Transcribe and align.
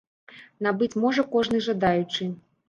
Набыць 0.67 0.89
можа 1.03 1.25
кожны 1.35 1.61
жадаючы. 1.67 2.29